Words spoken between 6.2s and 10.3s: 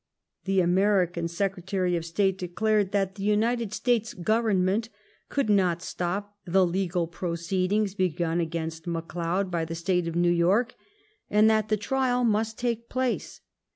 the legal proceedings begun against McLeod by the State of